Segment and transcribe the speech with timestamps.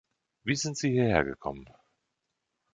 [0.43, 1.69] Wie sind Sie hierher gekommen?